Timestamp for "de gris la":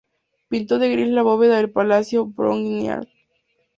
0.79-1.21